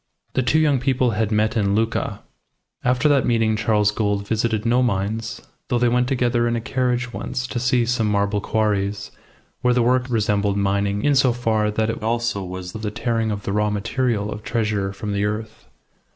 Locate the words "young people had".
0.57-1.31